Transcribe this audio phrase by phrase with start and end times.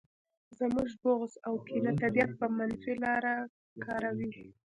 [0.59, 3.35] زموږ بغض او کینه طبیعت په منفي لاره
[3.85, 4.31] کاروي